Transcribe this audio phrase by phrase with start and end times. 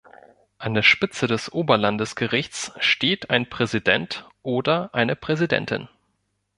[0.57, 5.89] An der Spitze des Oberlandesgerichts steht ein Präsident oder eine Präsidentin.